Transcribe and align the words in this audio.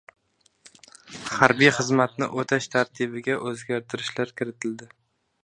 Harbiy 1.35 1.69
xizmatni 1.79 2.31
o‘tash 2.45 2.69
tartibiga 2.77 3.37
o‘gartirishlar 3.53 4.35
kiritildi 4.43 4.91